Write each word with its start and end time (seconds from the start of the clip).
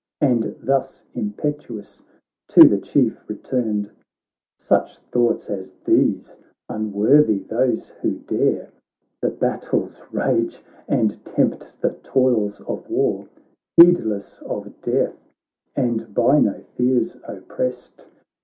And 0.19 0.55
thus 0.63 1.05
impetuous 1.13 2.01
to 2.47 2.67
the 2.67 2.79
Chief 2.79 3.23
returned:' 3.29 3.91
Such 4.57 4.97
thoughts 4.97 5.47
as 5.47 5.73
these, 5.85 6.37
unworthy 6.67 7.37
those 7.43 7.89
who 8.01 8.15
dare 8.17 8.71
The 9.21 9.29
battle's 9.29 10.01
rage, 10.11 10.63
and 10.87 11.23
tempt 11.23 11.79
the 11.81 11.91
toils 12.01 12.61
of 12.61 12.89
war; 12.89 13.27
Heedless 13.77 14.39
of 14.39 14.81
death, 14.81 15.19
and 15.75 16.11
by 16.15 16.39
no 16.39 16.61
fears 16.75 17.17
opprest. 17.27 18.07